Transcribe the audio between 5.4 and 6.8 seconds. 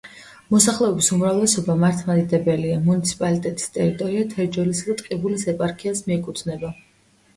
ეპარქიას მიეკუთვნება.